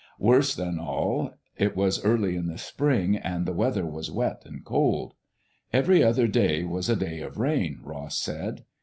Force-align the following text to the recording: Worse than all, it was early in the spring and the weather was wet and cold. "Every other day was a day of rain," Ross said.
Worse 0.17 0.55
than 0.55 0.79
all, 0.79 1.35
it 1.57 1.75
was 1.75 2.03
early 2.03 2.35
in 2.35 2.47
the 2.47 2.57
spring 2.57 3.15
and 3.15 3.45
the 3.45 3.53
weather 3.53 3.85
was 3.85 4.09
wet 4.09 4.41
and 4.47 4.65
cold. 4.65 5.13
"Every 5.71 6.01
other 6.03 6.25
day 6.27 6.63
was 6.63 6.89
a 6.89 6.95
day 6.95 7.19
of 7.19 7.37
rain," 7.37 7.81
Ross 7.83 8.17
said. 8.17 8.65